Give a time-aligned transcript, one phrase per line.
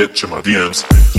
[0.00, 1.09] bitch in my DMs.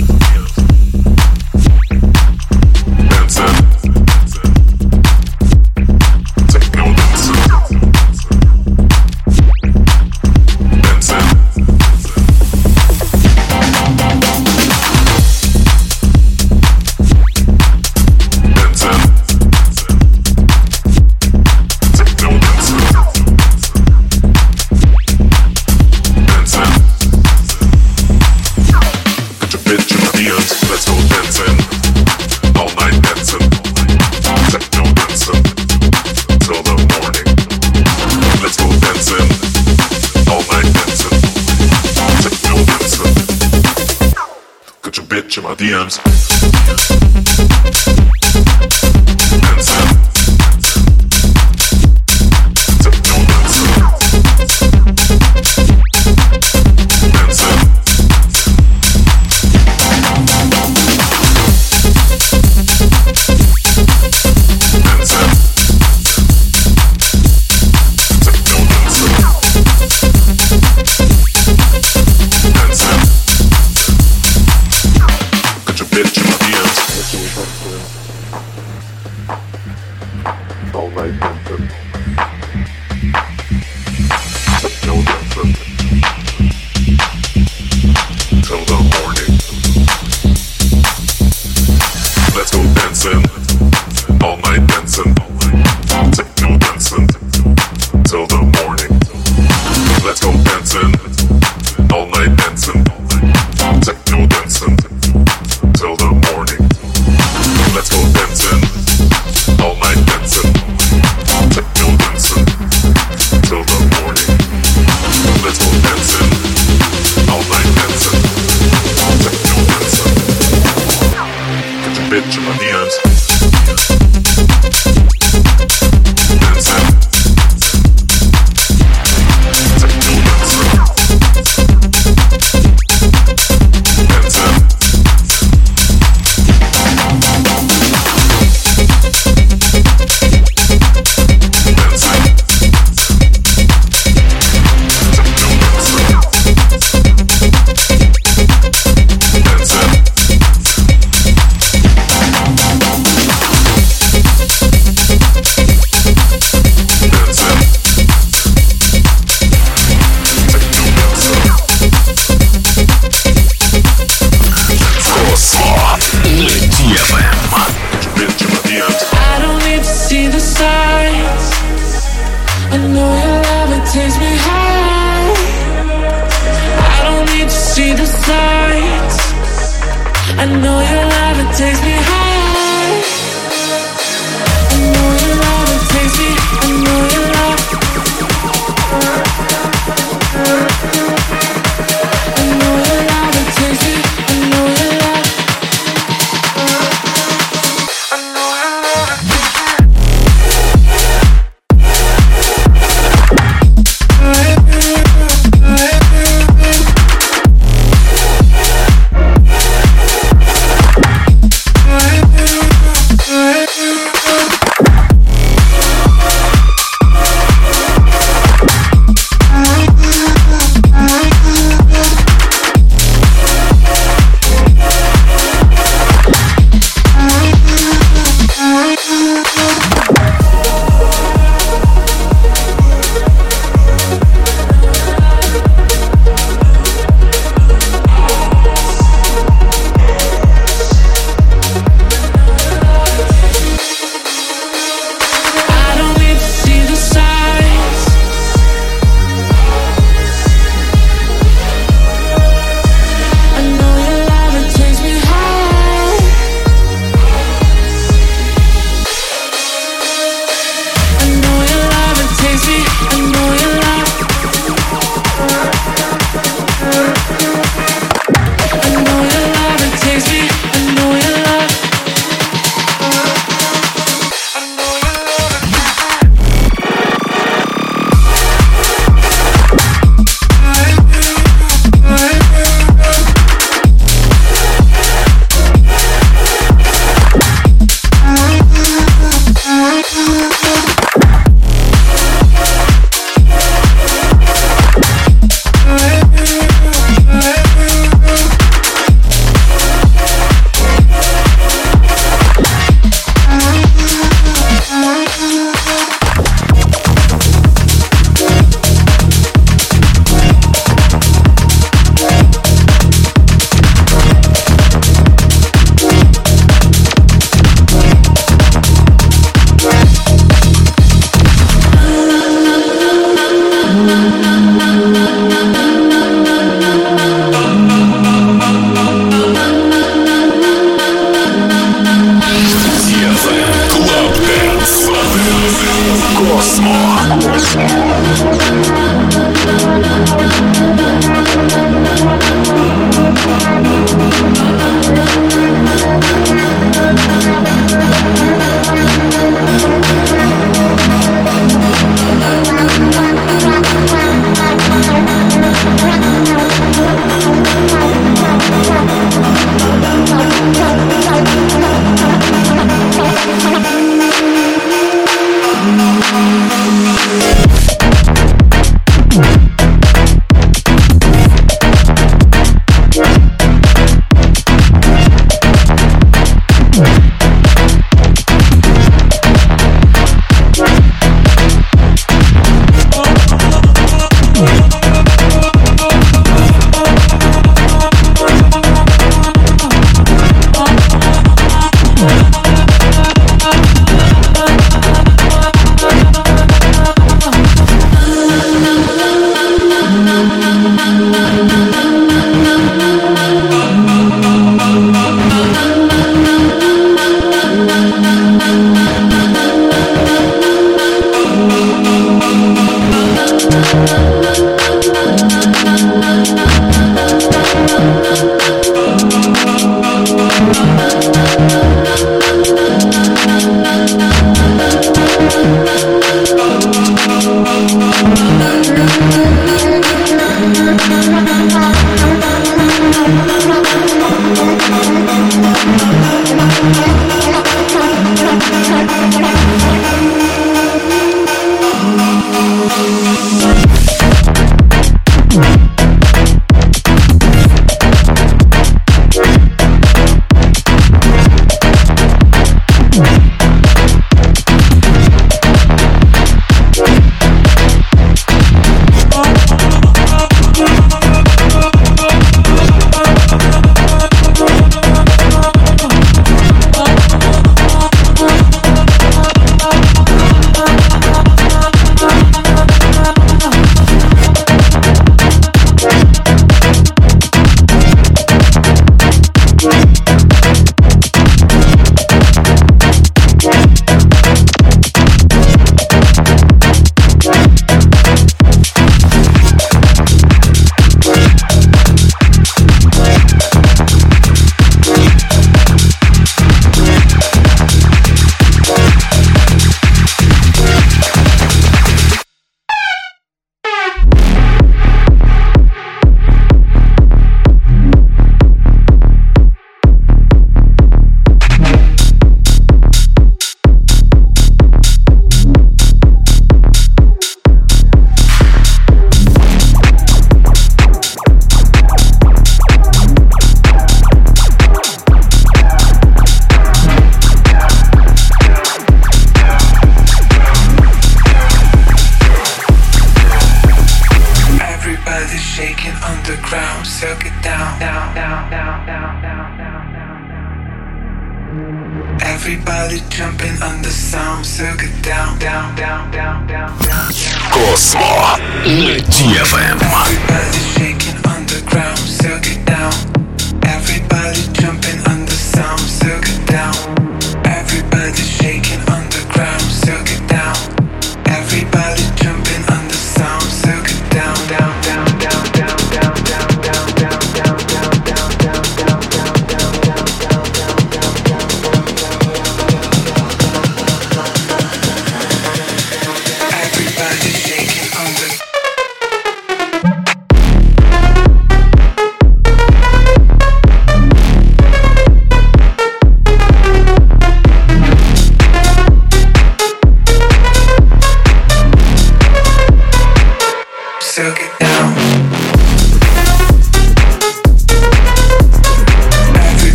[45.62, 46.11] DMs.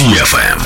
[0.00, 0.59] ZFM.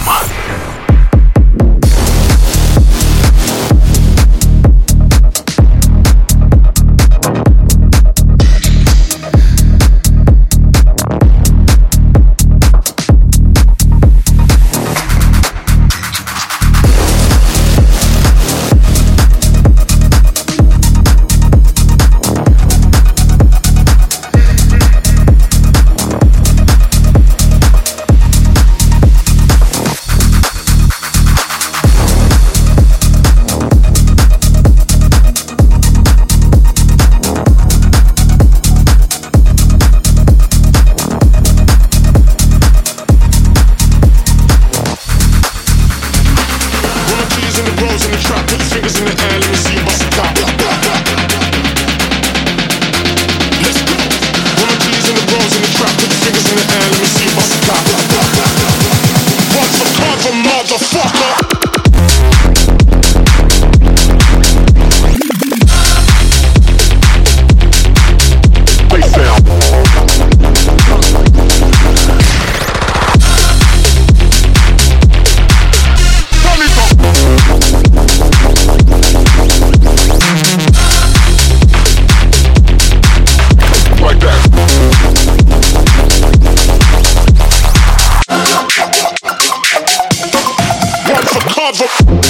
[91.81, 92.24] mother.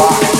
[0.00, 0.39] Bye.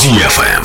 [0.00, 0.59] DFM.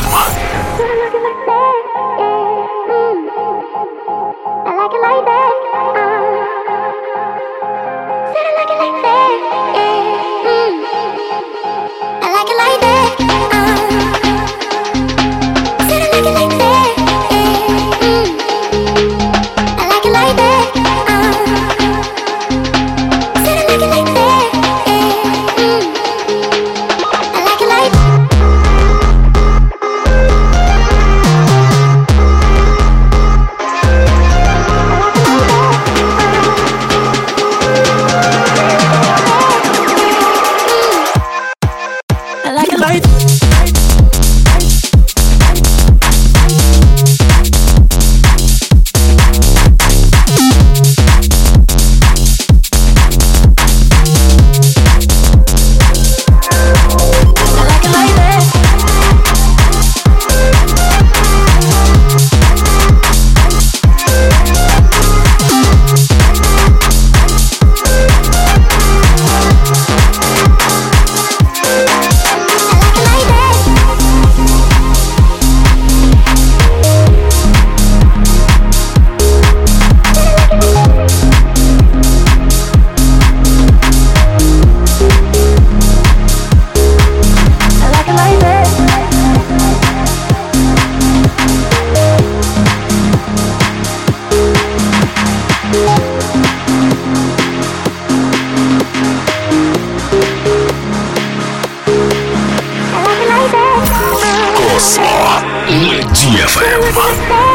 [106.47, 107.54] FM.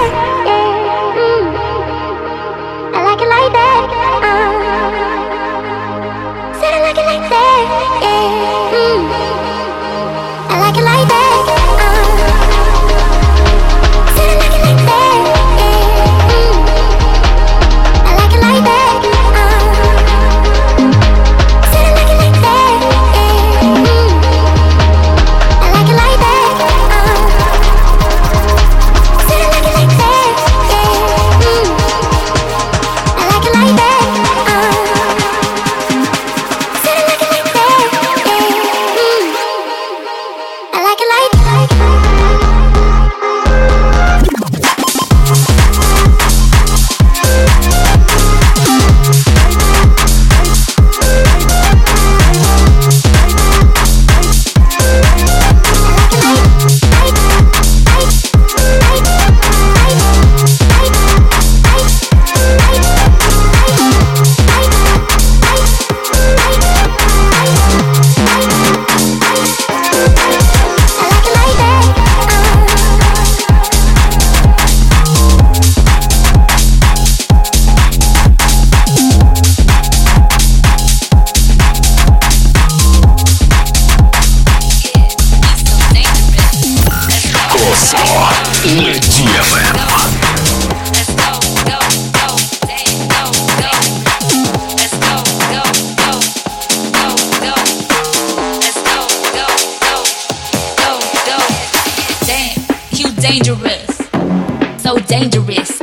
[103.31, 105.07] На DFM.
[105.07, 105.80] dangerous.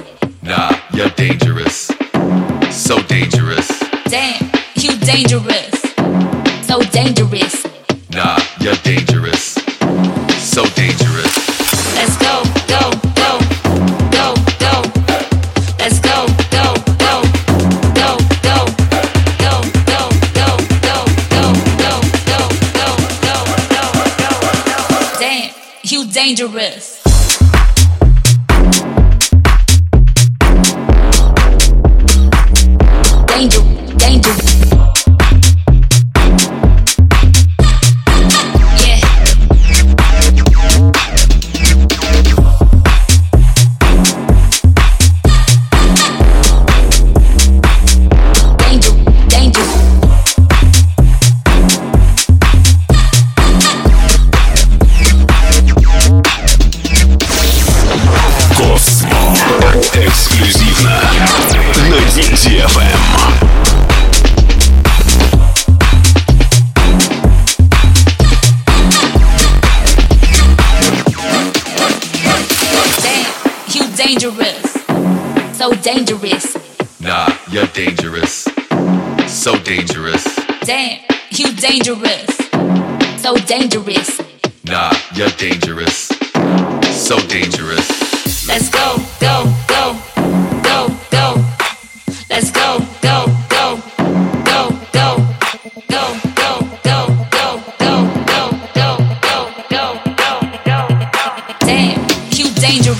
[102.68, 103.00] Dangerous.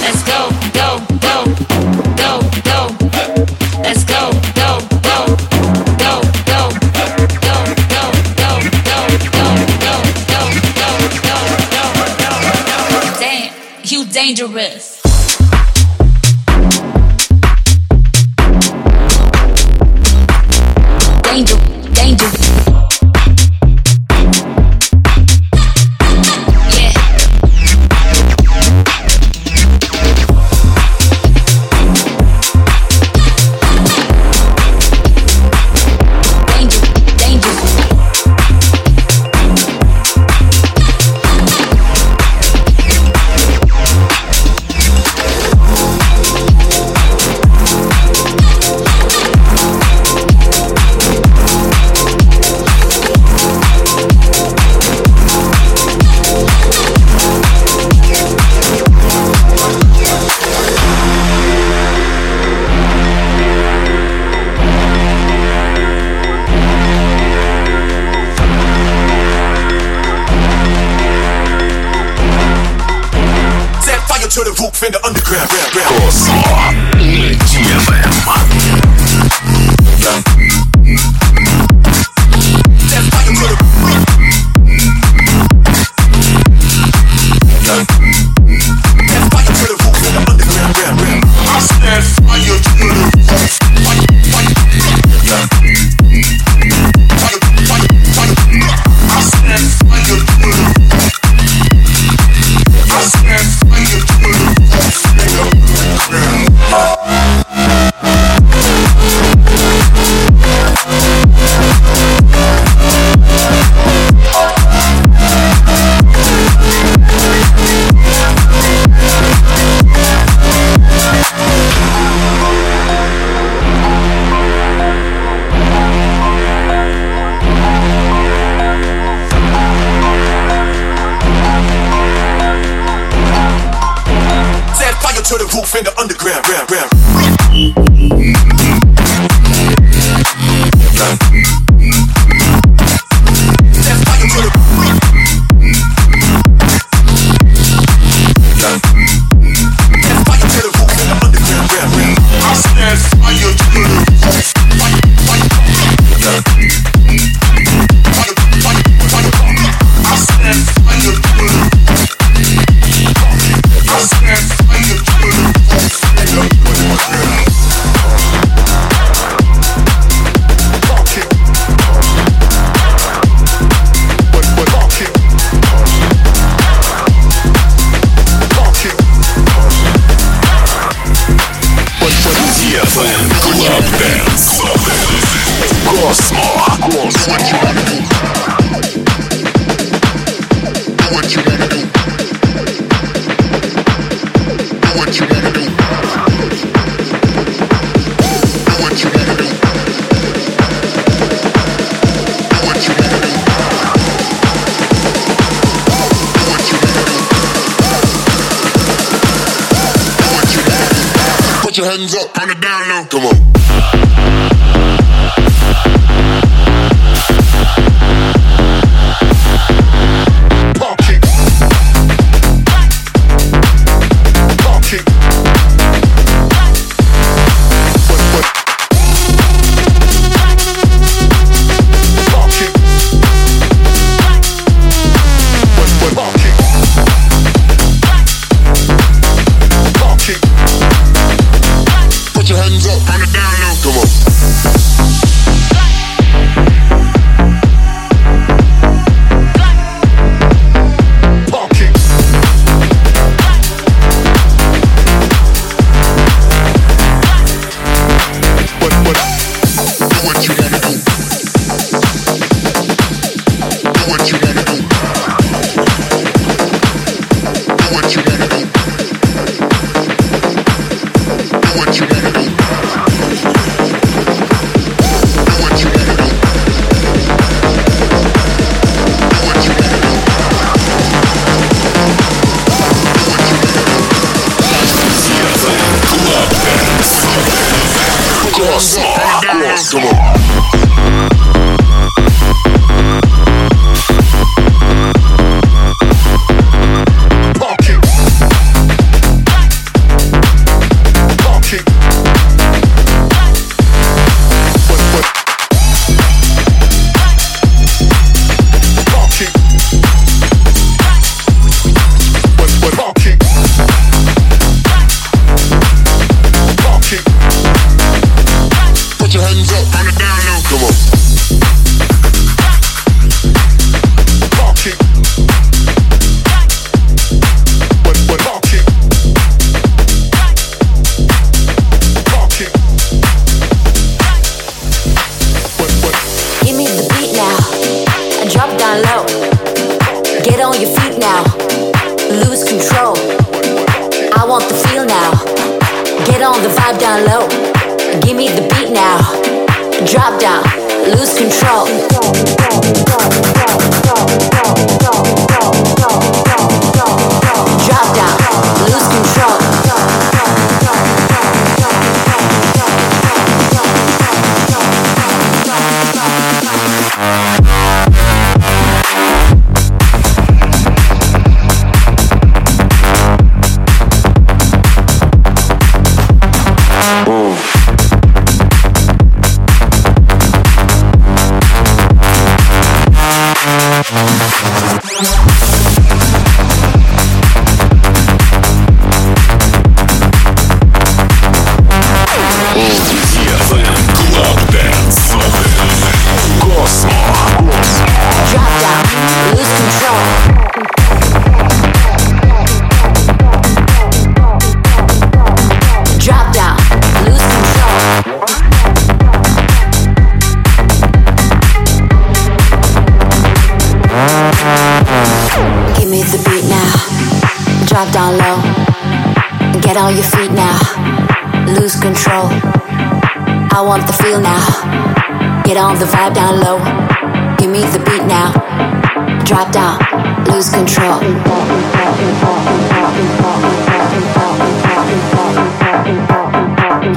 [0.00, 1.93] Let's go, go, go, go, go.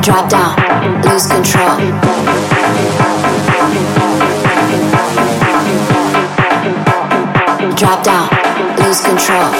[0.07, 0.55] Drop down.
[1.01, 1.77] Lose control.
[7.75, 8.29] Drop down.
[8.77, 9.51] Lose control.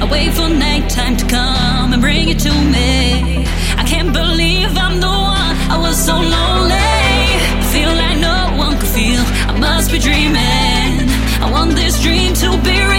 [0.00, 3.44] I wait for nighttime to come and bring it to me.
[3.76, 5.56] I can't believe I'm the one.
[5.68, 6.72] I was so lonely.
[7.72, 9.20] Feel like no one could feel.
[9.50, 11.10] I must be dreaming.
[11.44, 12.95] I want this dream to be real.